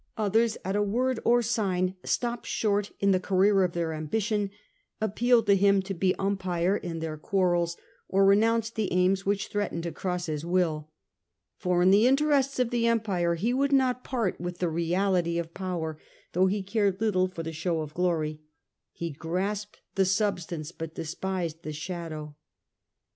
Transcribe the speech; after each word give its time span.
Others 0.17 0.57
at 0.65 0.75
a 0.75 0.81
word 0.81 1.19
or 1.23 1.43
sign 1.43 1.93
stopped 2.03 2.47
short 2.47 2.89
in 2.99 3.11
the 3.11 3.19
career 3.19 3.63
of 3.63 3.73
their 3.73 3.93
ambition, 3.93 4.49
appealed 4.99 5.45
to 5.45 5.55
him 5.55 5.83
to 5.83 5.93
be 5.93 6.15
um 6.15 6.37
pire 6.37 6.75
in 6.75 6.97
their 7.01 7.17
quarrels, 7.17 7.77
or 8.09 8.25
renounced 8.25 8.73
the 8.73 8.91
aims 8.91 9.27
which 9.27 9.49
threatened 9.49 9.83
to 9.83 9.91
cross 9.91 10.25
his 10.25 10.43
will. 10.43 10.89
For 11.59 11.83
in 11.83 11.91
the 11.91 12.07
interests 12.07 12.57
of 12.57 12.71
the 12.71 12.87
empire 12.87 13.35
he 13.35 13.53
would 13.53 13.71
not 13.71 14.03
part 14.03 14.41
with 14.41 14.57
the 14.57 14.69
reality 14.69 15.37
of 15.37 15.53
power, 15.53 15.99
though 16.33 16.47
he 16.47 16.63
cared 16.63 16.99
little 16.99 17.27
for 17.27 17.43
the 17.43 17.53
show 17.53 17.81
of 17.81 17.93
glory; 17.93 18.41
he 18.93 19.11
grasped 19.11 19.81
the 19.93 20.05
substance, 20.05 20.71
but 20.71 20.95
despised 20.95 21.61
the 21.61 21.73
shadow. 21.73 22.35